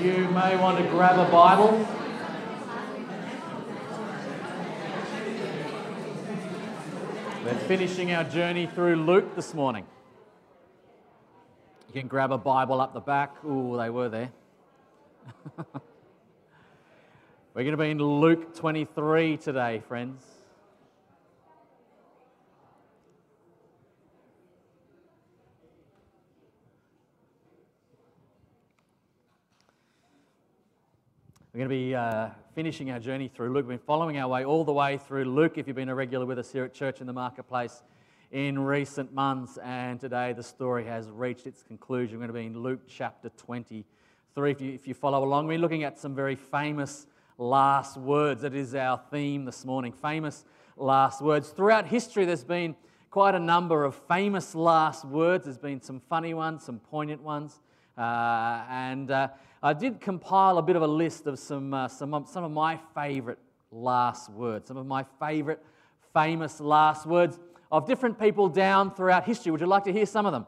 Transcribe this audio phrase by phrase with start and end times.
[0.00, 1.86] You may want to grab a Bible.
[7.44, 9.84] We're finishing our journey through Luke this morning.
[11.88, 13.44] You can grab a Bible up the back.
[13.44, 14.32] Ooh, they were there.
[17.52, 20.39] We're going to be in Luke 23 today, friends.
[31.52, 33.66] We're going to be uh, finishing our journey through Luke.
[33.66, 36.24] We've been following our way all the way through Luke if you've been a regular
[36.24, 37.82] with us here at Church in the Marketplace
[38.30, 39.58] in recent months.
[39.58, 42.20] And today the story has reached its conclusion.
[42.20, 44.52] We're going to be in Luke chapter 23.
[44.52, 48.42] If you, if you follow along, we're looking at some very famous last words.
[48.42, 50.44] That is our theme this morning famous
[50.76, 51.48] last words.
[51.48, 52.76] Throughout history, there's been
[53.10, 55.46] quite a number of famous last words.
[55.46, 57.58] There's been some funny ones, some poignant ones.
[57.96, 59.28] Uh, and uh,
[59.62, 62.78] I did compile a bit of a list of some, uh, some, some of my
[62.94, 63.38] favorite
[63.70, 65.62] last words, some of my favorite
[66.12, 67.38] famous last words
[67.70, 69.52] of different people down throughout history.
[69.52, 70.46] Would you like to hear some of them?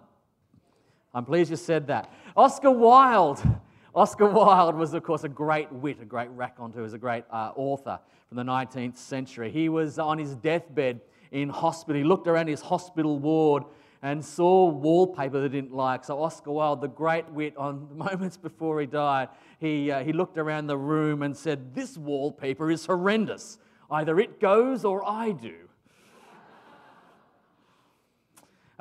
[1.14, 2.12] I'm pleased you said that.
[2.36, 3.42] Oscar Wilde.
[3.94, 7.52] Oscar Wilde was, of course, a great wit, a great raconteur, was a great uh,
[7.54, 9.50] author from the 19th century.
[9.50, 12.00] He was on his deathbed in hospital.
[12.00, 13.64] He looked around his hospital ward
[14.02, 16.04] and saw wallpaper he didn't like.
[16.04, 19.28] So Oscar Wilde, the great wit, on moments before he died,
[19.60, 23.58] he, uh, he looked around the room and said, This wallpaper is horrendous.
[23.90, 25.54] Either it goes or I do.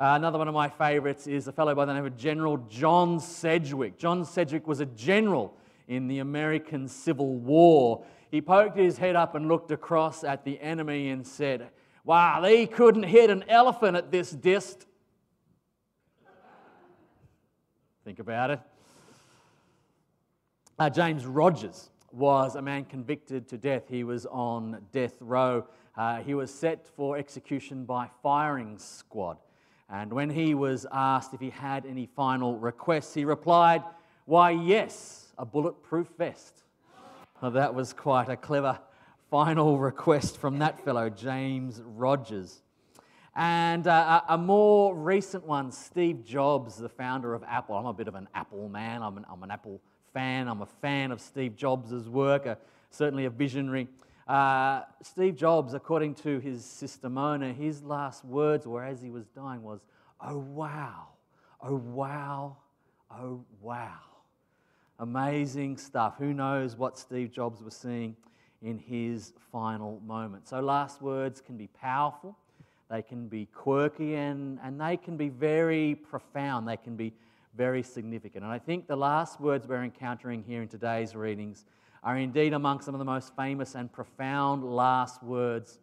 [0.00, 3.20] Uh, another one of my favorites is a fellow by the name of General John
[3.20, 3.98] Sedgwick.
[3.98, 5.54] John Sedgwick was a general
[5.86, 8.04] in the American Civil War.
[8.32, 11.68] He poked his head up and looked across at the enemy and said,
[12.04, 14.86] Wow, they couldn't hit an elephant at this dist.
[18.04, 18.60] Think about it.
[20.76, 23.84] Uh, James Rogers was a man convicted to death.
[23.88, 25.66] He was on death row.
[25.96, 29.36] Uh, he was set for execution by firing squad.
[29.88, 33.82] And when he was asked if he had any final requests, he replied,
[34.24, 36.64] Why, yes, a bulletproof vest.
[37.40, 38.80] That was quite a clever
[39.30, 42.61] final request from that fellow, James Rogers.
[43.34, 47.76] And uh, a more recent one, Steve Jobs, the founder of Apple.
[47.76, 49.80] I'm a bit of an Apple man, I'm an, I'm an Apple
[50.12, 52.56] fan, I'm a fan of Steve Jobs' work, uh,
[52.90, 53.88] certainly a visionary.
[54.28, 59.24] Uh, Steve Jobs, according to his sister Mona, his last words were as he was
[59.28, 59.80] dying was,
[60.20, 61.08] Oh wow,
[61.62, 62.58] oh wow,
[63.10, 63.98] oh wow.
[64.98, 66.16] Amazing stuff.
[66.18, 68.14] Who knows what Steve Jobs was seeing
[68.60, 70.46] in his final moment?
[70.46, 72.36] So, last words can be powerful
[72.92, 76.68] they can be quirky and, and they can be very profound.
[76.68, 77.14] They can be
[77.56, 78.44] very significant.
[78.44, 81.64] And I think the last words we're encountering here in today's readings
[82.02, 85.78] are indeed among some of the most famous and profound last words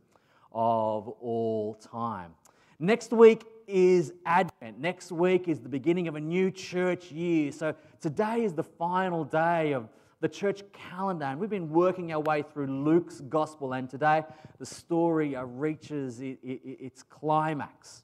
[0.53, 2.31] of all time.
[2.78, 4.80] Next week is Advent.
[4.80, 7.52] Next week is the beginning of a new church year.
[7.52, 9.90] So today is the final day of
[10.22, 11.25] the church calendar.
[11.25, 14.24] And we've been working our way through Luke's gospel, and today
[14.57, 18.03] the story uh, reaches its climax.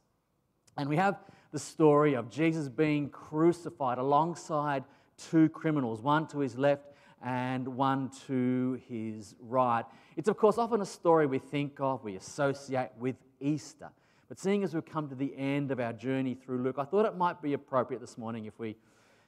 [0.78, 1.18] And we have
[1.52, 4.84] the story of Jesus being crucified alongside
[5.18, 6.92] two criminals, one to his left
[7.24, 9.86] and one to his right.
[10.18, 13.90] It's, of course, often a story we think of, we associate with Easter.
[14.28, 17.06] But seeing as we've come to the end of our journey through Luke, I thought
[17.06, 18.76] it might be appropriate this morning if we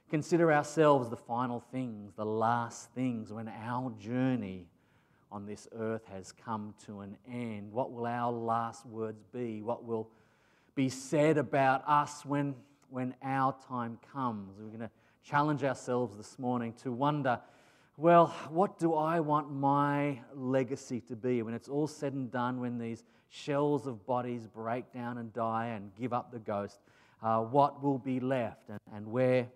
[0.09, 4.67] consider ourselves the final things, the last things, when our journey
[5.31, 7.71] on this earth has come to an end.
[7.71, 9.61] What will our last words be?
[9.61, 10.09] What will
[10.75, 12.55] be said about us when,
[12.89, 14.57] when our time comes?
[14.59, 14.91] We're going to
[15.23, 17.39] challenge ourselves this morning to wonder
[17.99, 22.59] well, what do I want my legacy to be when it's all said and done,
[22.59, 26.77] when these shells of bodies break down and die and give up the ghost?
[27.23, 29.47] Uh, what will be left and, and where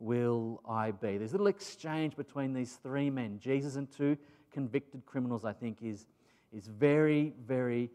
[0.00, 1.18] will I be?
[1.18, 4.16] There's a little exchange between these three men, Jesus and two
[4.50, 6.06] convicted criminals, I think, is,
[6.52, 7.90] is very, very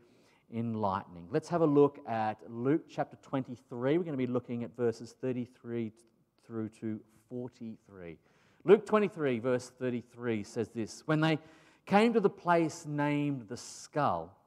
[0.54, 1.28] enlightening.
[1.32, 3.98] Let's have a look at Luke chapter 23.
[3.98, 5.92] We're going to be looking at verses 33
[6.46, 7.00] through to
[7.30, 8.18] 43.
[8.64, 11.40] Luke 23, verse 33 says this When they
[11.86, 14.38] came to the place named the skull,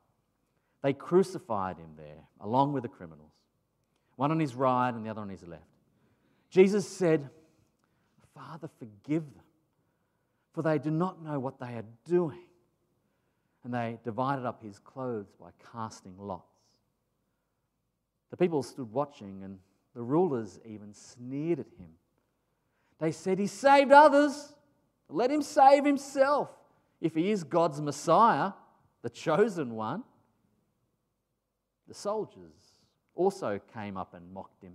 [0.83, 3.33] they crucified him there, along with the criminals,
[4.17, 5.63] one on his right and the other on his left.
[6.51, 7.29] Jesus said,
[8.39, 9.45] Father, forgive them,
[10.53, 12.39] for they do not know what they are doing.
[13.65, 16.45] And they divided up his clothes by casting lots.
[18.31, 19.59] The people stood watching, and
[19.95, 21.91] the rulers even sneered at him.
[23.01, 24.55] They said, He saved others,
[25.09, 26.51] Let him save himself
[27.01, 28.53] if he is God's Messiah,
[29.03, 30.05] the chosen one.
[31.89, 32.77] The soldiers
[33.15, 34.75] also came up and mocked him.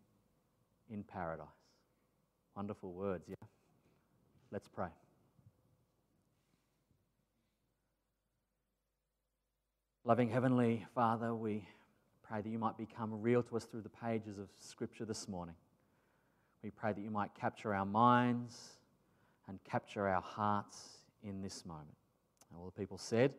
[0.91, 1.47] in paradise.
[2.55, 3.35] Wonderful words, yeah?
[4.51, 4.89] Let's pray.
[10.03, 11.65] Loving Heavenly Father, we
[12.23, 15.55] pray that you might become real to us through the pages of Scripture this morning.
[16.63, 18.77] We pray that you might capture our minds
[19.47, 20.77] and capture our hearts
[21.23, 21.95] in this moment.
[22.49, 23.33] And all the people said,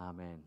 [0.00, 0.38] Amen.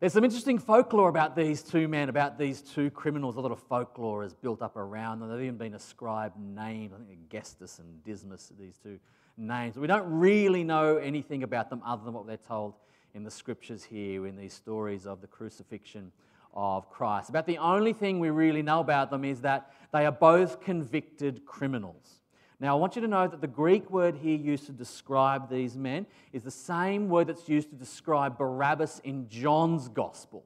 [0.00, 3.34] There's some interesting folklore about these two men, about these two criminals.
[3.34, 5.28] A lot of folklore is built up around them.
[5.28, 6.92] They've even been ascribed names.
[6.94, 9.00] I think Gestas and Dismas, these two
[9.36, 9.76] names.
[9.76, 12.74] We don't really know anything about them other than what they're told
[13.12, 16.12] in the scriptures here, in these stories of the crucifixion
[16.54, 17.28] of Christ.
[17.28, 21.44] About the only thing we really know about them is that they are both convicted
[21.44, 22.20] criminals.
[22.60, 25.76] Now, I want you to know that the Greek word here used to describe these
[25.76, 30.44] men is the same word that's used to describe Barabbas in John's gospel,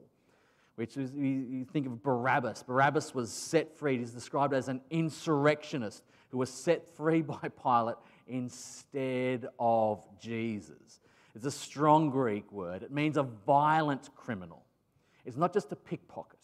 [0.75, 2.65] which is, you think of Barabbas.
[2.65, 3.97] Barabbas was set free.
[3.97, 7.97] He's described as an insurrectionist who was set free by Pilate
[8.29, 11.01] instead of Jesus.
[11.35, 12.83] It's a strong Greek word.
[12.83, 14.65] It means a violent criminal.
[15.25, 16.39] It's not just a pickpocket.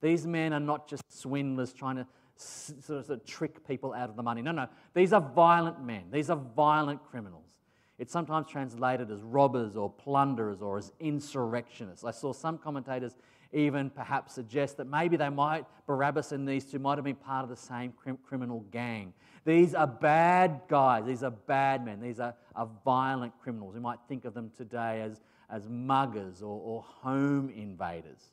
[0.00, 2.06] These men are not just swindlers trying to
[2.42, 4.42] sort of, trick people out of the money.
[4.42, 4.68] No, no.
[4.94, 6.04] These are violent men.
[6.12, 7.58] These are violent criminals.
[7.98, 12.04] It's sometimes translated as robbers or plunderers or as insurrectionists.
[12.04, 13.16] I saw some commentators
[13.52, 17.44] even perhaps suggest that maybe they might, Barabbas and these two might have been part
[17.44, 19.12] of the same crim- criminal gang.
[19.44, 21.04] These are bad guys.
[21.04, 22.00] These are bad men.
[22.00, 23.74] These are, are violent criminals.
[23.74, 28.32] We might think of them today as, as muggers or, or home invaders.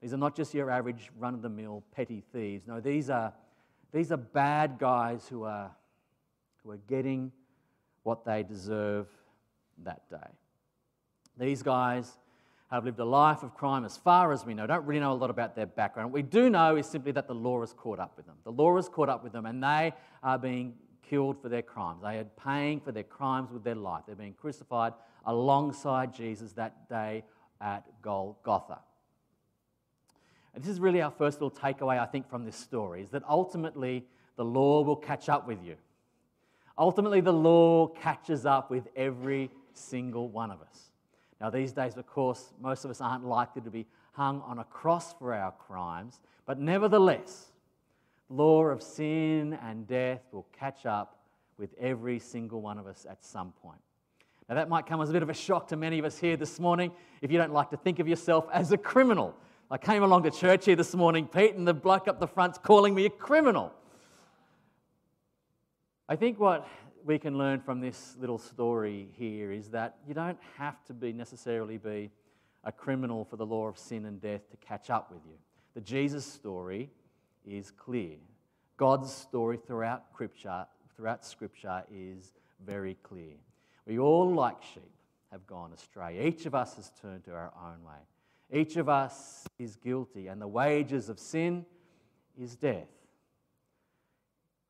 [0.00, 2.66] These are not just your average run of the mill petty thieves.
[2.66, 3.32] No, these are,
[3.94, 5.70] these are bad guys who are,
[6.62, 7.30] who are getting
[8.02, 9.06] what they deserve
[9.84, 10.16] that day.
[11.38, 12.18] These guys
[12.72, 14.66] have lived a life of crime as far as we know.
[14.66, 16.10] Don't really know a lot about their background.
[16.10, 18.34] What we do know is simply that the law has caught up with them.
[18.42, 19.92] The law has caught up with them, and they
[20.24, 20.74] are being
[21.08, 22.02] killed for their crimes.
[22.02, 24.02] They are paying for their crimes with their life.
[24.06, 24.92] They're being crucified
[25.24, 27.22] alongside Jesus that day
[27.60, 28.80] at Golgotha.
[30.54, 33.22] And this is really our first little takeaway, I think, from this story is that
[33.28, 34.04] ultimately
[34.36, 35.76] the law will catch up with you.
[36.76, 40.90] Ultimately, the law catches up with every single one of us.
[41.40, 44.64] Now, these days, of course, most of us aren't likely to be hung on a
[44.64, 47.52] cross for our crimes, but nevertheless,
[48.28, 51.18] the law of sin and death will catch up
[51.58, 53.80] with every single one of us at some point.
[54.48, 56.36] Now, that might come as a bit of a shock to many of us here
[56.36, 56.90] this morning
[57.22, 59.34] if you don't like to think of yourself as a criminal.
[59.70, 62.58] I came along to church here this morning, Pete, and the bloke up the front's
[62.58, 63.72] calling me a criminal.
[66.06, 66.68] I think what
[67.02, 71.14] we can learn from this little story here is that you don't have to be
[71.14, 72.10] necessarily be
[72.62, 75.38] a criminal for the law of sin and death to catch up with you.
[75.74, 76.90] The Jesus story
[77.46, 78.16] is clear.
[78.76, 82.34] God's story throughout scripture, throughout scripture is
[82.66, 83.34] very clear.
[83.86, 84.92] We all, like sheep,
[85.32, 86.26] have gone astray.
[86.26, 88.00] Each of us has turned to our own way.
[88.54, 91.66] Each of us is guilty, and the wages of sin
[92.40, 92.86] is death.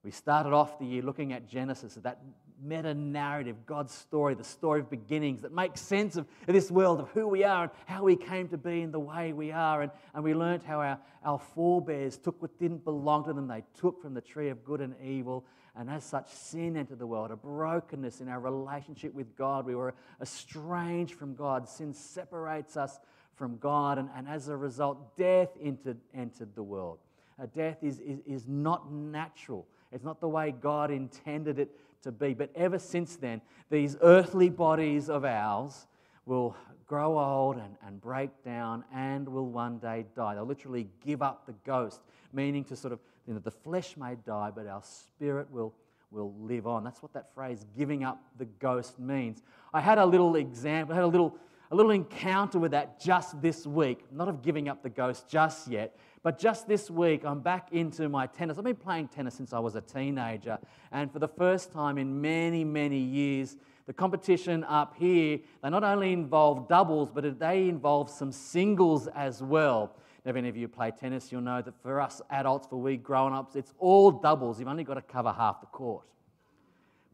[0.02, 2.22] We started off the year looking at Genesis, that
[2.62, 7.10] meta narrative, God's story, the story of beginnings that makes sense of this world, of
[7.10, 9.82] who we are and how we came to be in the way we are.
[9.82, 13.64] And, and we learned how our, our forebears took what didn't belong to them, they
[13.78, 15.44] took from the tree of good and evil.
[15.76, 19.66] And as such, sin entered the world, a brokenness in our relationship with God.
[19.66, 21.68] We were estranged from God.
[21.68, 23.00] Sin separates us
[23.36, 26.98] from God, and, and as a result, death entered, entered the world.
[27.40, 31.70] Uh, death is, is, is not natural, it's not the way God intended it
[32.02, 32.34] to be.
[32.34, 35.86] But ever since then, these earthly bodies of ours
[36.26, 40.34] will grow old and, and break down and will one day die.
[40.34, 42.00] They'll literally give up the ghost,
[42.32, 45.74] meaning to sort of, you know, the flesh may die, but our spirit will,
[46.10, 46.84] will live on.
[46.84, 49.42] That's what that phrase, giving up the ghost, means.
[49.72, 51.36] I had a little example, I had a little,
[51.70, 54.04] a little encounter with that just this week.
[54.12, 58.08] Not of giving up the ghost just yet, but just this week, I'm back into
[58.08, 58.58] my tennis.
[58.58, 60.58] I've been playing tennis since I was a teenager,
[60.92, 63.56] and for the first time in many, many years,
[63.86, 69.42] the competition up here, they not only involve doubles, but they involve some singles as
[69.42, 69.94] well.
[70.24, 72.96] Now, if any of you play tennis, you'll know that for us adults, for we
[72.96, 74.58] grown ups, it's all doubles.
[74.58, 76.06] You've only got to cover half the court.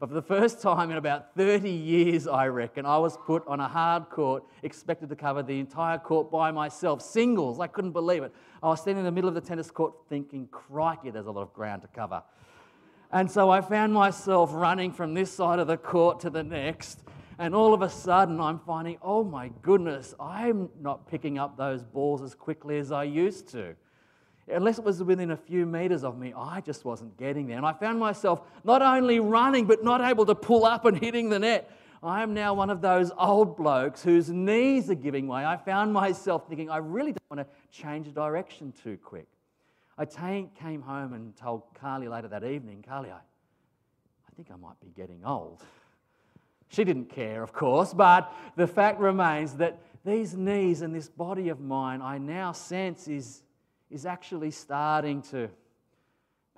[0.01, 3.59] But for the first time in about 30 years, I reckon, I was put on
[3.59, 7.59] a hard court, expected to cover the entire court by myself, singles.
[7.59, 8.33] I couldn't believe it.
[8.63, 11.43] I was standing in the middle of the tennis court thinking, crikey, there's a lot
[11.43, 12.23] of ground to cover.
[13.11, 17.03] And so I found myself running from this side of the court to the next.
[17.37, 21.83] And all of a sudden, I'm finding, oh my goodness, I'm not picking up those
[21.83, 23.75] balls as quickly as I used to.
[24.47, 27.57] Unless it was within a few meters of me, I just wasn't getting there.
[27.57, 31.29] And I found myself not only running, but not able to pull up and hitting
[31.29, 31.71] the net.
[32.03, 35.45] I am now one of those old blokes whose knees are giving way.
[35.45, 39.27] I found myself thinking, I really don't want to change direction too quick.
[39.97, 44.55] I t- came home and told Carly later that evening, Carly, I, I think I
[44.55, 45.61] might be getting old.
[46.69, 51.49] She didn't care, of course, but the fact remains that these knees and this body
[51.49, 53.43] of mine, I now sense is,
[53.91, 55.49] is actually starting to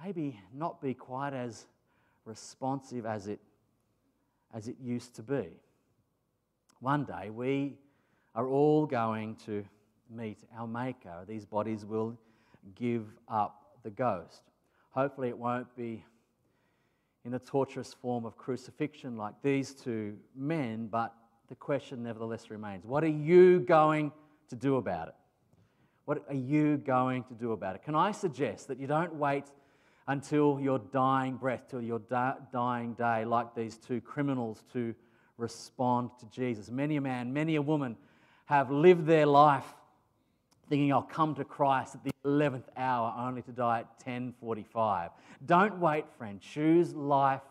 [0.03, 1.65] maybe not be quite as
[2.25, 3.39] responsive as it,
[4.53, 5.47] as it used to be.
[6.79, 7.77] One day we
[8.35, 9.63] are all going to
[10.09, 11.23] meet our Maker.
[11.27, 12.17] These bodies will
[12.75, 14.41] give up the ghost.
[14.91, 16.05] Hopefully, it won't be
[17.25, 21.15] in a torturous form of crucifixion like these two men, but
[21.47, 24.11] the question nevertheless remains what are you going
[24.49, 25.15] to do about it?
[26.05, 27.83] What are you going to do about it?
[27.83, 29.45] Can I suggest that you don't wait
[30.07, 31.99] until your dying breath, till your
[32.51, 34.93] dying day, like these two criminals, to
[35.37, 36.69] respond to Jesus?
[36.69, 37.95] Many a man, many a woman
[38.45, 39.65] have lived their life
[40.69, 45.11] thinking I'll come to Christ at the 11th hour only to die at 10:45.
[45.45, 46.39] Don't wait, friend.
[46.39, 47.43] Choose life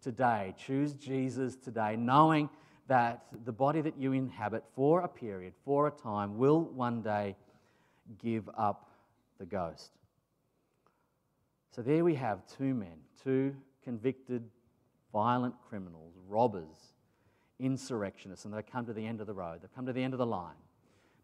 [0.00, 0.54] today.
[0.56, 2.48] Choose Jesus today, knowing
[2.86, 7.36] that the body that you inhabit for a period, for a time, will one day
[8.18, 8.90] give up
[9.38, 9.90] the ghost.
[11.74, 14.42] So there we have two men, two convicted
[15.12, 16.92] violent criminals, robbers,
[17.58, 19.60] insurrectionists, and they've come to the end of the road.
[19.62, 20.56] They've come to the end of the line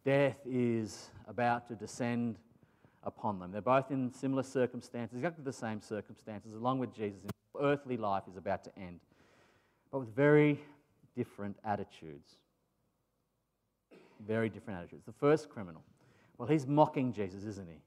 [0.06, 2.38] death is about to descend
[3.02, 3.50] upon them.
[3.50, 7.20] They're both in similar circumstances, exactly the same circumstances, along with Jesus.
[7.60, 9.00] Earthly life is about to end,
[9.90, 10.60] but with very
[11.16, 12.36] different attitudes.
[14.26, 15.04] Very different attitudes.
[15.06, 15.82] The first criminal,
[16.38, 17.80] well, he's mocking Jesus, isn't he?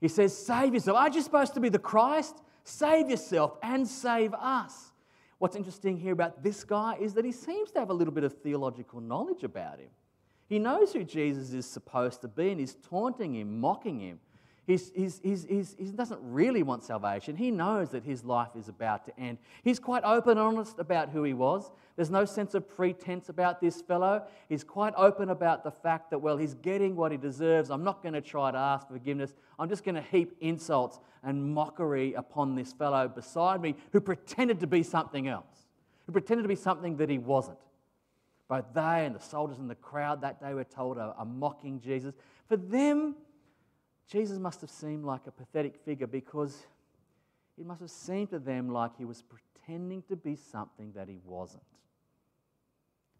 [0.00, 0.98] He says, Save yourself.
[0.98, 2.42] Aren't you supposed to be the Christ?
[2.64, 4.92] Save yourself and save us.
[5.38, 8.24] What's interesting here about this guy is that he seems to have a little bit
[8.24, 9.90] of theological knowledge about him.
[10.46, 14.20] He knows who Jesus is supposed to be and he's taunting him, mocking him.
[14.66, 17.36] He's, he's, he's, he doesn't really want salvation.
[17.36, 19.36] He knows that his life is about to end.
[19.62, 21.70] He's quite open and honest about who he was.
[21.96, 24.22] There's no sense of pretense about this fellow.
[24.48, 27.70] He's quite open about the fact that, well, he's getting what he deserves.
[27.70, 29.34] I'm not going to try to ask forgiveness.
[29.58, 34.60] I'm just going to heap insults and mockery upon this fellow beside me who pretended
[34.60, 35.66] to be something else,
[36.06, 37.58] who pretended to be something that he wasn't.
[38.48, 41.80] Both they and the soldiers in the crowd that day were told are, are mocking
[41.80, 42.14] Jesus.
[42.48, 43.14] For them,
[44.10, 46.66] Jesus must have seemed like a pathetic figure because
[47.58, 51.18] it must have seemed to them like he was pretending to be something that he
[51.24, 51.62] wasn't.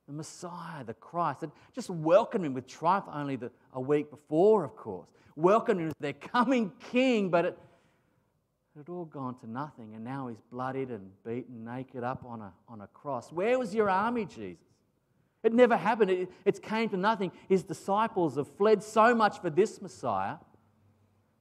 [0.06, 4.64] The Messiah, the Christ, had just welcomed him with triumph only the, a week before,
[4.64, 5.08] of course.
[5.34, 7.58] Welcomed him as their coming king, but it,
[8.74, 12.42] it had all gone to nothing, and now he's bloodied and beaten, naked up on
[12.42, 13.32] a, on a cross.
[13.32, 14.58] Where was your army, Jesus?
[15.42, 16.10] It never happened.
[16.10, 17.32] It, it came to nothing.
[17.48, 20.36] His disciples have fled so much for this Messiah.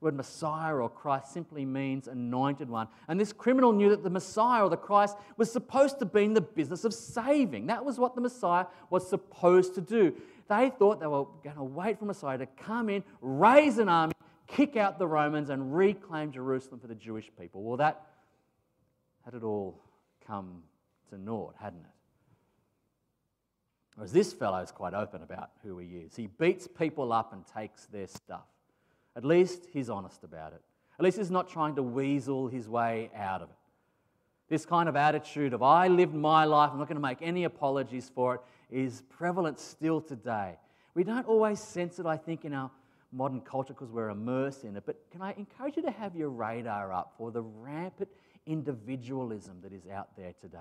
[0.03, 2.87] Word Messiah or Christ simply means anointed one.
[3.07, 6.33] And this criminal knew that the Messiah or the Christ was supposed to be in
[6.33, 7.67] the business of saving.
[7.67, 10.13] That was what the Messiah was supposed to do.
[10.49, 14.13] They thought they were going to wait for Messiah to come in, raise an army,
[14.47, 17.63] kick out the Romans, and reclaim Jerusalem for the Jewish people.
[17.63, 18.05] Well, that
[19.23, 19.79] had it all
[20.27, 20.63] come
[21.09, 21.91] to naught, hadn't it?
[23.95, 26.15] Whereas this fellow is quite open about who he is.
[26.15, 28.47] He beats people up and takes their stuff.
[29.15, 30.61] At least he's honest about it.
[30.99, 33.55] At least he's not trying to weasel his way out of it.
[34.49, 37.43] This kind of attitude of, I lived my life, I'm not going to make any
[37.45, 40.57] apologies for it, is prevalent still today.
[40.93, 42.69] We don't always sense it, I think, in our
[43.11, 44.83] modern culture because we're immersed in it.
[44.85, 48.09] But can I encourage you to have your radar up for the rampant
[48.45, 50.57] individualism that is out there today?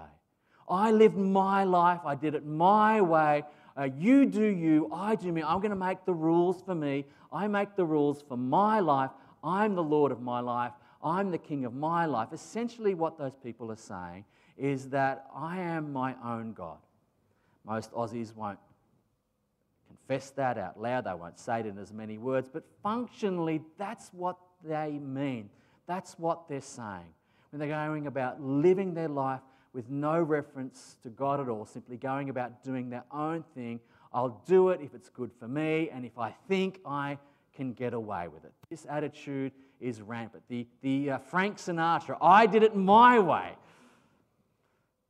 [0.69, 3.43] I lived my life, I did it my way.
[3.77, 5.43] Uh, you do you, I do me.
[5.43, 7.07] I'm going to make the rules for me.
[7.33, 9.11] I make the rules for my life.
[9.43, 10.73] I'm the Lord of my life.
[11.03, 12.29] I'm the king of my life.
[12.33, 14.25] Essentially, what those people are saying
[14.57, 16.79] is that I am my own God.
[17.65, 18.59] Most Aussies won't
[19.89, 24.11] confess that out loud, they won't say it in as many words, but functionally, that's
[24.13, 25.49] what they mean.
[25.87, 27.15] That's what they're saying.
[27.51, 29.41] When they're going about living their life
[29.73, 33.81] with no reference to God at all, simply going about doing their own thing,
[34.13, 37.19] I'll do it if it's good for me, and if I think I
[37.55, 38.53] can get away with it.
[38.71, 40.43] This attitude is rampant.
[40.49, 43.53] The, the uh, Frank Sinatra, I did it my way.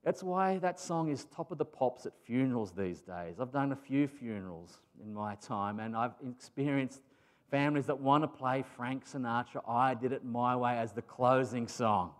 [0.04, 3.36] That's why that song is top of the pops at funerals these days.
[3.38, 7.02] I've done a few funerals in my time, and I've experienced
[7.50, 11.68] families that want to play Frank Sinatra, I Did It My Way, as the closing
[11.68, 12.12] song.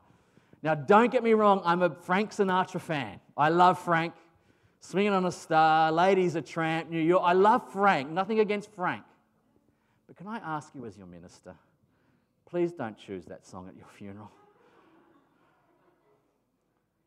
[0.63, 3.21] Now, don't get me wrong, I'm a Frank Sinatra fan.
[3.37, 4.15] I love Frank.
[4.81, 7.23] Swinging on a Star, Lady Is a Tramp, New York.
[7.25, 9.05] I love Frank, nothing against Frank.
[10.09, 11.55] But can I ask you, as your minister,
[12.47, 14.31] please don't choose that song at your funeral.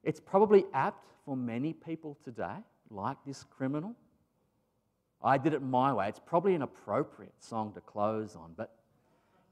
[0.04, 2.58] It's probably apt for many people today,
[2.90, 3.96] like this criminal.
[5.22, 6.08] I did it my way.
[6.08, 8.74] It's probably an appropriate song to close on, but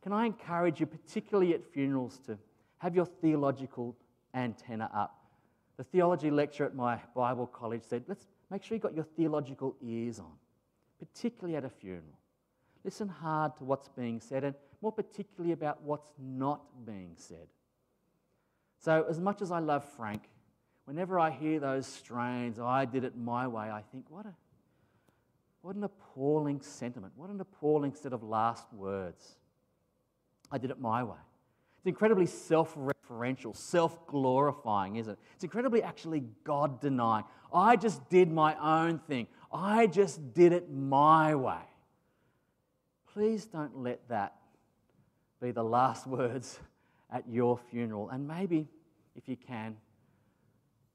[0.02, 2.38] can I encourage you, particularly at funerals, to
[2.84, 3.96] have your theological
[4.34, 5.16] antenna up?
[5.78, 9.76] The theology lecturer at my Bible college said, let's make sure you've got your theological
[9.82, 10.34] ears on,
[11.00, 12.20] particularly at a funeral.
[12.84, 17.48] Listen hard to what's being said and more particularly about what's not being said.
[18.80, 20.24] So, as much as I love Frank,
[20.84, 24.34] whenever I hear those strains, oh, I did it my way, I think, what, a,
[25.62, 27.14] what an appalling sentiment.
[27.16, 29.38] What an appalling set of last words.
[30.52, 31.16] I did it my way.
[31.84, 35.20] It's incredibly self referential, self glorifying, isn't it?
[35.36, 37.26] It's incredibly actually God denying.
[37.54, 41.60] I just did my own thing, I just did it my way.
[43.12, 44.36] Please don't let that
[45.42, 46.58] be the last words
[47.12, 48.10] at your funeral.
[48.12, 48.70] And maybe,
[49.18, 49.76] if you can,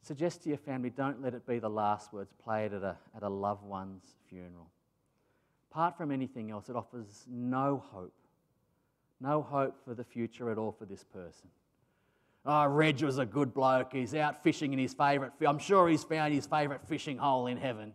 [0.01, 3.23] suggest to your family don't let it be the last words played at a, at
[3.23, 4.71] a loved one's funeral.
[5.71, 8.15] Apart from anything else, it offers no hope.
[9.21, 11.49] No hope for the future at all for this person.
[12.47, 13.93] Oh, Reg was a good bloke.
[13.93, 15.33] He's out fishing in his favourite.
[15.47, 17.95] I'm sure he's found his favourite fishing hole in heaven.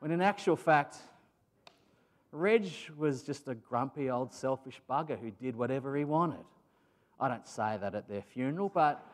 [0.00, 0.96] When in actual fact,
[2.30, 6.44] Reg was just a grumpy old selfish bugger who did whatever he wanted.
[7.20, 9.04] I don't say that at their funeral, but,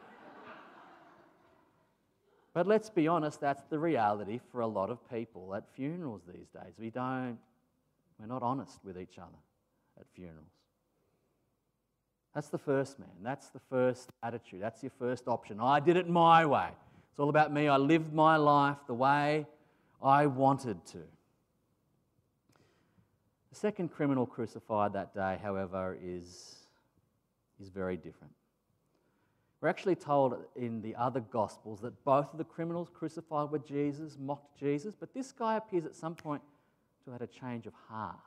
[2.52, 6.48] but let's be honest, that's the reality for a lot of people at funerals these
[6.48, 6.74] days.
[6.78, 7.38] We don't,
[8.18, 9.38] we're not honest with each other
[9.98, 10.63] at funerals.
[12.34, 13.08] That's the first man.
[13.22, 14.60] That's the first attitude.
[14.60, 15.60] That's your first option.
[15.60, 16.68] I did it my way.
[17.10, 17.68] It's all about me.
[17.68, 19.46] I lived my life the way
[20.02, 20.98] I wanted to.
[23.50, 26.56] The second criminal crucified that day, however, is,
[27.62, 28.32] is very different.
[29.60, 34.18] We're actually told in the other Gospels that both of the criminals crucified with Jesus
[34.20, 36.42] mocked Jesus, but this guy appears at some point
[37.04, 38.18] to have had a change of heart.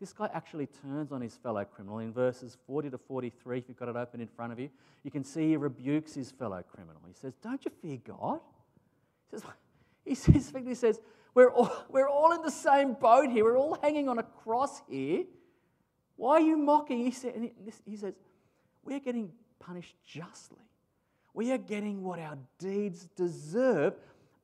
[0.00, 1.98] This guy actually turns on his fellow criminal.
[1.98, 4.68] In verses 40 to 43, if you've got it open in front of you,
[5.02, 7.00] you can see he rebukes his fellow criminal.
[7.06, 8.40] He says, Don't you fear God?
[9.30, 9.50] He says,
[10.04, 11.00] he says, he says
[11.34, 13.44] we're all, we're all in the same boat here.
[13.44, 15.24] We're all hanging on a cross here.
[16.16, 17.04] Why are you mocking?
[17.04, 17.50] He, said,
[17.84, 18.14] he says,
[18.84, 20.58] We're getting punished justly.
[21.34, 23.94] We are getting what our deeds deserve.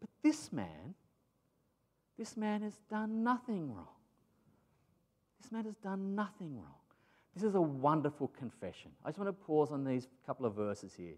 [0.01, 0.95] But this man,
[2.19, 3.87] this man has done nothing wrong.
[5.41, 6.75] This man has done nothing wrong.
[7.35, 8.91] This is a wonderful confession.
[9.05, 11.15] I just want to pause on these couple of verses here.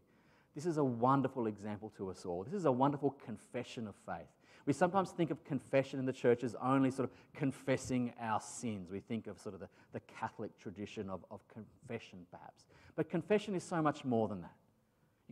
[0.54, 2.44] This is a wonderful example to us all.
[2.44, 4.28] This is a wonderful confession of faith.
[4.66, 8.90] We sometimes think of confession in the church as only sort of confessing our sins.
[8.90, 12.66] We think of sort of the, the Catholic tradition of, of confession, perhaps.
[12.94, 14.54] But confession is so much more than that.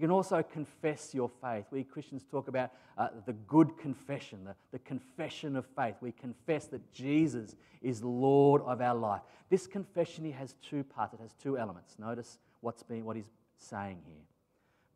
[0.01, 1.67] You can also confess your faith.
[1.71, 5.97] We Christians talk about uh, the good confession, the, the confession of faith.
[6.01, 9.21] We confess that Jesus is Lord of our life.
[9.51, 11.97] This confession here has two parts, it has two elements.
[11.99, 14.25] Notice what's being, what he's saying here.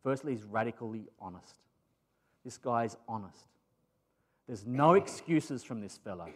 [0.01, 1.59] Firstly, he's radically honest.
[2.43, 3.45] This guy is honest.
[4.47, 6.29] There's no excuses from this fellow.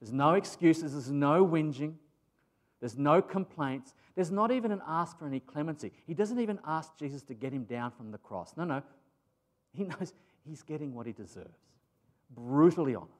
[0.00, 1.96] There's no excuses, there's no whinging.
[2.80, 3.94] There's no complaints.
[4.14, 5.92] There's not even an ask for any clemency.
[6.06, 8.54] He doesn't even ask Jesus to get him down from the cross.
[8.56, 8.82] No, no.
[9.72, 10.12] He knows
[10.44, 11.58] he's getting what he deserves.
[12.30, 13.12] Brutally honest.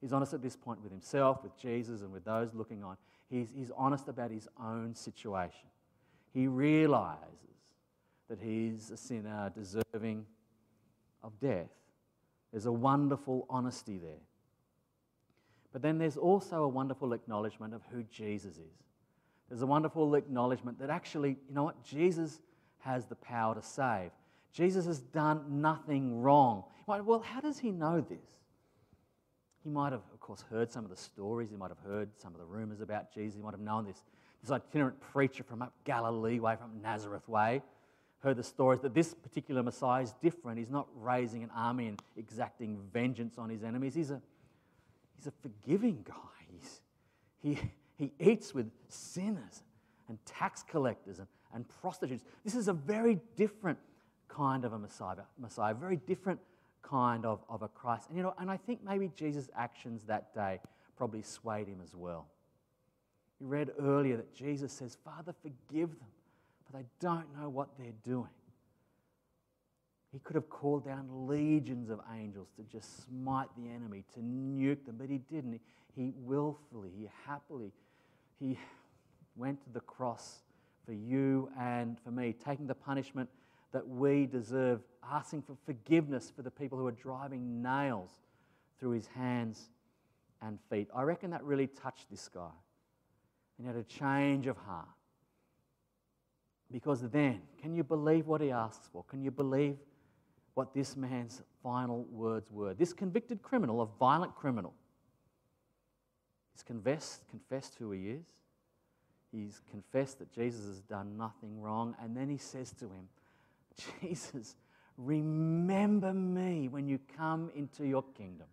[0.00, 2.96] He's honest at this point with himself, with Jesus, and with those looking on.
[3.30, 5.68] He's, he's honest about his own situation.
[6.34, 7.24] He realizes
[8.28, 10.26] that he's a sinner deserving
[11.22, 11.70] of death.
[12.52, 14.20] There's a wonderful honesty there.
[15.74, 18.78] But then there's also a wonderful acknowledgement of who Jesus is.
[19.48, 21.82] There's a wonderful acknowledgement that actually, you know what?
[21.82, 22.40] Jesus
[22.78, 24.12] has the power to save.
[24.52, 26.62] Jesus has done nothing wrong.
[26.86, 28.24] Well, how does he know this?
[29.64, 31.50] He might have, of course, heard some of the stories.
[31.50, 33.36] He might have heard some of the rumors about Jesus.
[33.36, 34.00] He might have known this,
[34.42, 37.62] this itinerant preacher from up Galilee way, from Nazareth way.
[38.20, 40.58] Heard the stories that this particular Messiah is different.
[40.58, 43.94] He's not raising an army and exacting vengeance on his enemies.
[43.94, 44.22] He's a,
[45.16, 46.14] he's a forgiving guy.
[46.52, 46.80] He's,
[47.42, 47.58] he,
[47.96, 49.62] he eats with sinners
[50.08, 52.24] and tax collectors and, and prostitutes.
[52.44, 53.78] This is a very different
[54.28, 56.40] kind of a Messiah, Messiah, very different
[56.82, 58.08] kind of, of a Christ.
[58.08, 60.60] And you know, and I think maybe Jesus' actions that day
[60.96, 62.26] probably swayed him as well.
[63.40, 66.08] We read earlier that Jesus says, Father, forgive them,
[66.64, 68.30] for they don't know what they're doing.
[70.14, 74.86] He could have called down legions of angels to just smite the enemy, to nuke
[74.86, 75.60] them, but he didn't.
[75.96, 77.72] He willfully, he happily,
[78.38, 78.56] he
[79.34, 80.42] went to the cross
[80.86, 83.28] for you and for me, taking the punishment
[83.72, 88.10] that we deserve, asking for forgiveness for the people who are driving nails
[88.78, 89.68] through his hands
[90.40, 90.86] and feet.
[90.94, 92.52] I reckon that really touched this guy.
[93.58, 94.86] And he had a change of heart.
[96.70, 99.02] Because then, can you believe what he asks for?
[99.08, 99.76] Can you believe
[100.54, 102.74] what this man's final words were?
[102.74, 104.74] This convicted criminal, a violent criminal,
[106.52, 108.24] he's confessed, confessed who he is.
[109.32, 111.96] He's confessed that Jesus has done nothing wrong.
[112.00, 113.08] And then he says to him,
[114.00, 114.54] Jesus,
[114.96, 118.46] remember me when you come into your kingdom.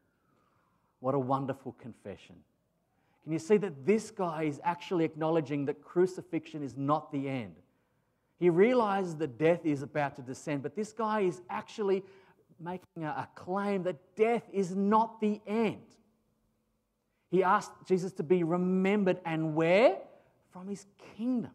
[0.99, 2.35] What a wonderful confession.
[3.23, 7.55] Can you see that this guy is actually acknowledging that crucifixion is not the end?
[8.41, 12.03] He realizes that death is about to descend, but this guy is actually
[12.59, 15.83] making a, claim that death is not the end.
[17.29, 19.97] He asked Jesus to be remembered and where?
[20.49, 21.51] From his kingdom,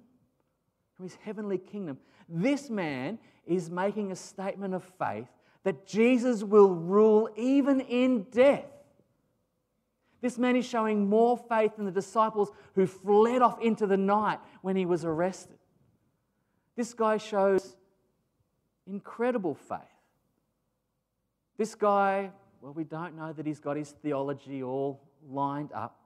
[0.95, 1.99] from his heavenly kingdom.
[2.29, 5.27] This man is making a statement of faith
[5.65, 8.71] that Jesus will rule even in death.
[10.21, 14.39] This man is showing more faith than the disciples who fled off into the night
[14.63, 15.59] when he was arrested.
[16.77, 17.77] This guy shows
[18.87, 19.81] incredible faith.
[21.57, 25.99] This guy, well, we don't know that he's got his theology all lined up.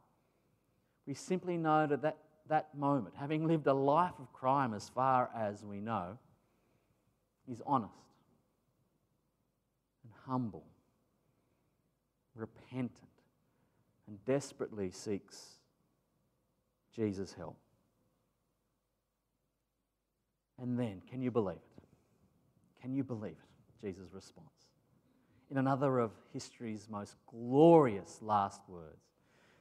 [1.06, 5.28] We simply know that that, that moment, having lived a life of crime as far
[5.34, 6.18] as we know,
[7.50, 7.92] He's honest
[10.04, 10.64] and humble,
[12.36, 12.92] repentant,
[14.06, 15.58] and desperately seeks
[16.94, 17.56] Jesus' help.
[20.60, 21.84] And then, can you believe it?
[22.82, 23.86] Can you believe it?
[23.86, 24.46] Jesus' response.
[25.50, 29.02] In another of history's most glorious last words,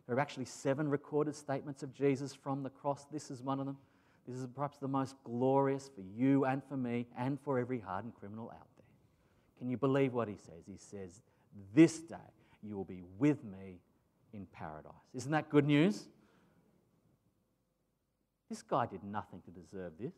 [0.07, 3.05] there are actually seven recorded statements of Jesus from the cross.
[3.11, 3.77] This is one of them.
[4.27, 8.13] This is perhaps the most glorious for you and for me and for every hardened
[8.15, 8.85] criminal out there.
[9.57, 10.65] Can you believe what he says?
[10.67, 11.21] He says,
[11.73, 12.15] This day
[12.61, 13.79] you will be with me
[14.33, 14.93] in paradise.
[15.13, 16.07] Isn't that good news?
[18.49, 20.13] This guy did nothing to deserve this.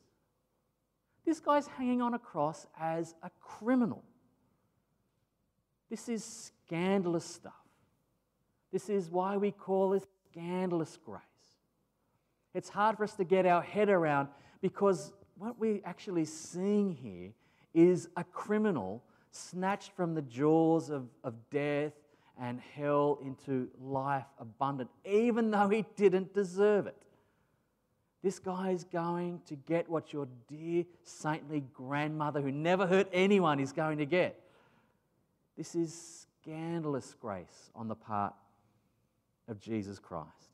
[1.26, 4.04] This guy's hanging on a cross as a criminal.
[5.90, 7.54] This is scandalous stuff.
[8.72, 11.22] This is why we call it scandalous grace.
[12.54, 14.30] It's hard for us to get our head around
[14.62, 17.32] because what we're actually seeing here
[17.74, 21.94] is a criminal snatched from the jaws of, of death
[22.40, 26.96] and hell into life abundant, even though he didn't deserve it.
[28.24, 33.60] This guy is going to get what your dear saintly grandmother, who never hurt anyone,
[33.60, 34.40] is going to get.
[35.58, 38.34] This is scandalous grace on the part
[39.48, 40.52] of Jesus Christ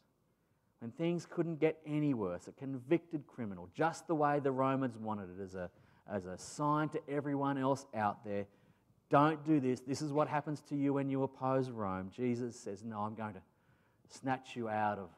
[0.79, 5.29] when things couldn't get any worse, a convicted criminal, just the way the Romans wanted
[5.37, 5.69] it as a,
[6.11, 8.45] as a sign to everyone else out there.
[9.09, 9.79] Don't do this.
[9.79, 12.11] This is what happens to you when you oppose Rome.
[12.15, 13.41] Jesus says, No, I'm going to
[14.09, 15.09] snatch you out of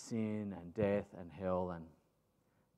[0.00, 1.84] sin and death and hell and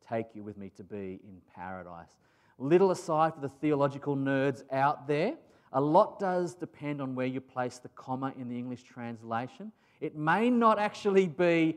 [0.09, 2.17] take you with me to be in paradise.
[2.59, 5.35] Little aside for the theological nerds out there,
[5.73, 9.73] a lot does depend on where you place the comma in the English translation.
[10.01, 11.77] It may not actually be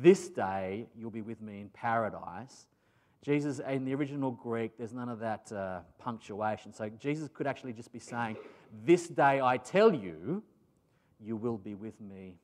[0.00, 2.66] this day you'll be with me in paradise.
[3.22, 6.72] Jesus, in the original Greek, there's none of that uh, punctuation.
[6.72, 8.36] So Jesus could actually just be saying,
[8.84, 10.42] This day I tell you,
[11.20, 12.36] you will be with me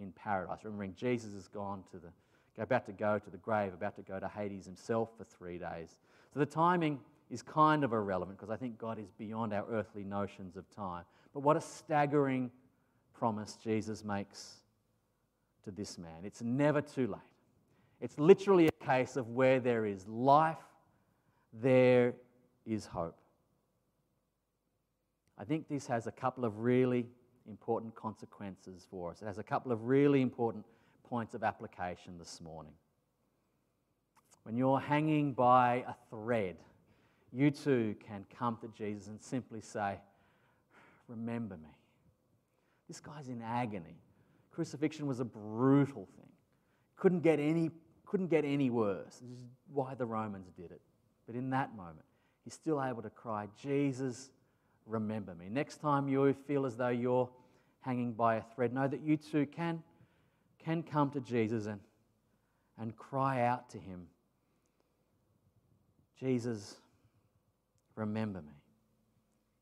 [0.00, 0.58] in paradise.
[0.64, 4.18] Remembering Jesus has gone to the, about to go to the grave, about to go
[4.18, 5.96] to Hades himself for three days.
[6.32, 10.04] So the timing is kind of irrelevant because I think God is beyond our earthly
[10.04, 11.04] notions of time.
[11.32, 12.50] But what a staggering
[13.14, 14.56] promise Jesus makes
[15.64, 16.24] to this man.
[16.24, 17.20] It's never too late.
[18.00, 20.56] It's literally a case of where there is life,
[21.52, 22.14] there
[22.66, 23.16] is hope.
[25.38, 27.06] I think this has a couple of really
[27.50, 29.20] important consequences for us.
[29.20, 30.64] It has a couple of really important
[31.04, 32.72] points of application this morning.
[34.44, 36.56] When you're hanging by a thread,
[37.32, 39.98] you too can come to Jesus and simply say,
[41.08, 41.68] Remember me.
[42.86, 43.98] This guy's in agony.
[44.52, 46.28] Crucifixion was a brutal thing.
[46.96, 47.70] Couldn't get any,
[48.06, 49.18] couldn't get any worse.
[49.20, 50.80] This is why the Romans did it.
[51.26, 52.06] But in that moment,
[52.44, 54.30] he's still able to cry, Jesus,
[54.86, 55.48] remember me.
[55.48, 57.28] Next time you feel as though you're
[57.80, 59.82] hanging by a thread, know that you too can,
[60.64, 61.80] can come to Jesus and,
[62.78, 64.06] and cry out to him,
[66.18, 66.76] Jesus,
[67.96, 68.52] remember me.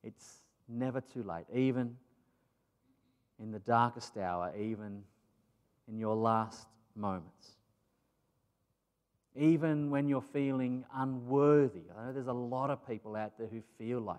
[0.02, 1.96] It's never too late, even
[3.40, 5.02] in the darkest hour, even
[5.88, 7.52] in your last moments.
[9.36, 11.82] Even when you're feeling unworthy.
[11.96, 14.18] I know there's a lot of people out there who feel like.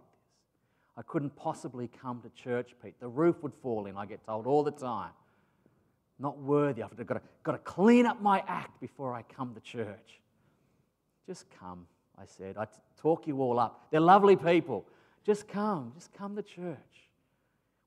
[1.00, 3.00] I couldn't possibly come to church, Pete.
[3.00, 5.12] The roof would fall in, I get told all the time.
[6.20, 6.84] Not worthy.
[6.84, 10.20] I've got to, got to clean up my act before I come to church.
[11.26, 12.58] Just come, I said.
[12.58, 12.68] I
[13.02, 13.88] talk you all up.
[13.92, 14.86] They're lovely people.
[15.26, 15.94] Just come.
[15.96, 16.76] Just come to church.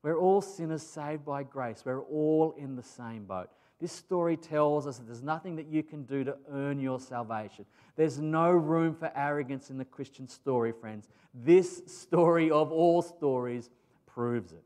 [0.02, 1.82] We're all sinners saved by grace.
[1.84, 3.50] We're all in the same boat.
[3.82, 7.66] This story tells us that there's nothing that you can do to earn your salvation.
[7.96, 11.08] There's no room for arrogance in the Christian story, friends.
[11.34, 13.70] This story of all stories
[14.06, 14.62] proves it.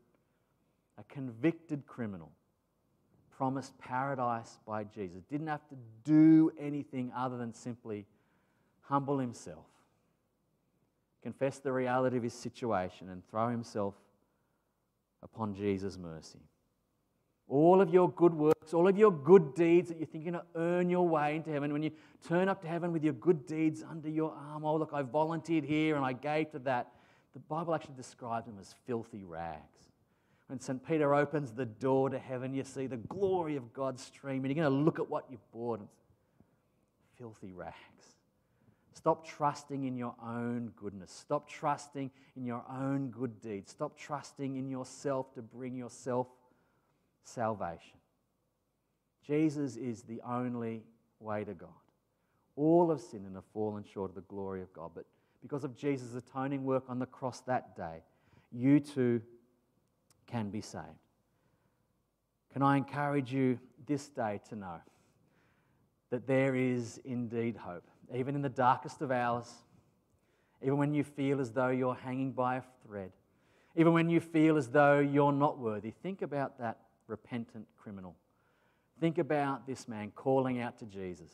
[0.99, 2.31] A convicted criminal
[3.35, 8.05] promised paradise by Jesus didn't have to do anything other than simply
[8.81, 9.65] humble himself,
[11.23, 13.95] confess the reality of his situation, and throw himself
[15.23, 16.39] upon Jesus' mercy.
[17.49, 20.43] All of your good works, all of your good deeds that you think you're going
[20.43, 21.91] to earn your way into heaven, when you
[22.27, 25.63] turn up to heaven with your good deeds under your arm, oh, look, I volunteered
[25.63, 26.91] here and I gave to that,
[27.33, 29.91] the Bible actually describes them as filthy rags.
[30.47, 30.85] When St.
[30.85, 34.51] Peter opens the door to heaven, you see the glory of God streaming.
[34.51, 35.81] You're going to look at what you've bought.
[35.81, 37.75] It's filthy rags.
[38.93, 41.11] Stop trusting in your own goodness.
[41.11, 43.71] Stop trusting in your own good deeds.
[43.71, 46.27] Stop trusting in yourself to bring yourself
[47.27, 47.97] salvation.
[49.25, 50.83] Jesus is the only
[51.19, 51.69] way to God.
[52.55, 54.91] All have sinned and have fallen short of the glory of God.
[54.95, 55.05] But
[55.41, 58.03] because of Jesus' atoning work on the cross that day,
[58.51, 59.21] you too
[60.25, 60.85] can be saved.
[62.53, 64.81] Can I encourage you this day to know
[66.09, 67.83] that there is indeed hope?
[68.15, 69.53] even in the darkest of hours,
[70.61, 73.11] even when you feel as though you're hanging by a thread,
[73.75, 78.15] even when you feel as though you're not worthy, think about that repentant criminal.
[78.99, 81.31] Think about this man calling out to Jesus.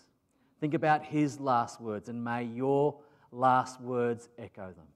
[0.59, 2.95] Think about his last words, and may your
[3.31, 4.87] last words echo them.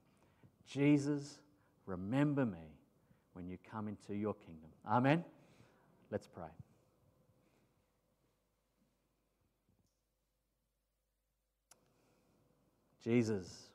[0.66, 1.38] Jesus,
[1.86, 2.58] remember me
[3.32, 4.70] when you come into your kingdom.
[4.86, 5.24] Amen.
[6.10, 6.48] Let's pray.
[13.02, 13.70] Jesus,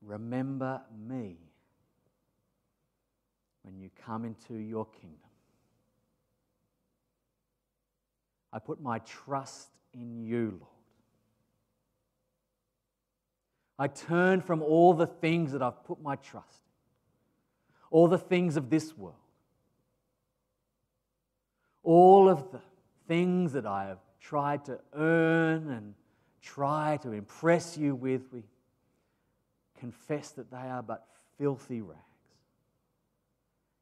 [0.00, 1.36] remember me
[3.66, 5.18] when you come into your kingdom.
[8.52, 10.72] I put my trust in you, Lord.
[13.76, 18.56] I turn from all the things that I've put my trust in, all the things
[18.56, 19.16] of this world,
[21.82, 22.60] all of the
[23.08, 25.94] things that I have tried to earn and
[26.40, 28.44] try to impress you with, we
[29.78, 32.00] confess that they are but filthy rags.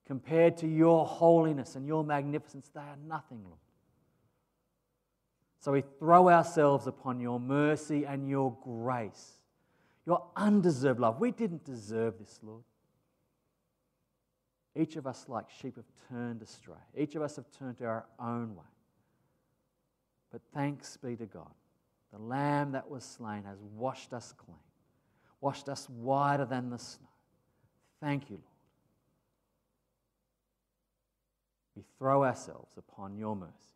[0.07, 3.59] Compared to your holiness and your magnificence, they are nothing, Lord.
[5.61, 9.39] So we throw ourselves upon your mercy and your grace,
[10.05, 11.21] your undeserved love.
[11.21, 12.65] We didn't deserve this, Lord.
[14.77, 16.75] Each of us, like sheep, have turned astray.
[16.97, 18.65] Each of us have turned to our own way.
[20.31, 21.51] But thanks be to God
[22.15, 24.57] the Lamb that was slain has washed us clean,
[25.41, 27.09] washed us whiter than the snow.
[28.01, 28.54] Thank you, Lord.
[31.77, 33.75] We throw ourselves upon your mercy.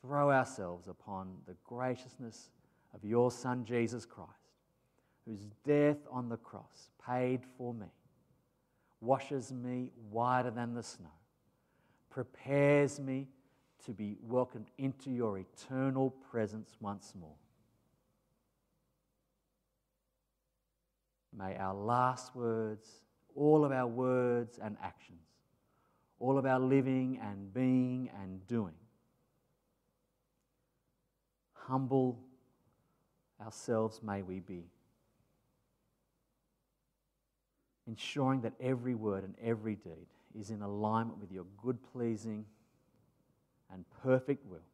[0.00, 2.50] throw ourselves upon the graciousness
[2.94, 4.30] of your Son, Jesus Christ,
[5.26, 7.86] whose death on the cross paid for me,
[9.00, 11.08] washes me whiter than the snow,
[12.10, 13.28] prepares me
[13.86, 17.36] to be welcomed into your eternal presence once more.
[21.36, 22.88] May our last words,
[23.34, 25.18] all of our words and actions,
[26.24, 28.72] all of our living and being and doing,
[31.52, 32.18] humble
[33.44, 34.64] ourselves may we be,
[37.86, 42.46] ensuring that every word and every deed is in alignment with your good, pleasing,
[43.70, 44.64] and perfect will.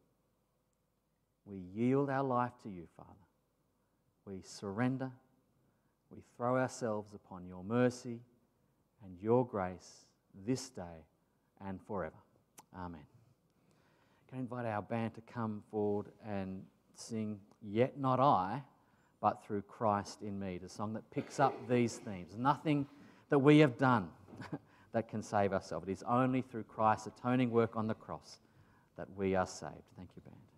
[1.43, 3.09] We yield our life to you, Father.
[4.25, 5.11] We surrender.
[6.09, 8.21] We throw ourselves upon your mercy
[9.03, 10.05] and your grace
[10.45, 11.03] this day
[11.67, 12.15] and forever.
[12.75, 13.01] Amen.
[14.29, 16.63] Can I invite our band to come forward and
[16.95, 18.61] sing Yet Not I,
[19.21, 22.35] but Through Christ in Me, the song that picks up these themes.
[22.37, 22.87] Nothing
[23.29, 24.09] that we have done
[24.93, 25.87] that can save ourselves.
[25.87, 28.39] It is only through Christ's atoning work on the cross
[28.97, 29.83] that we are saved.
[29.95, 30.50] Thank you, band.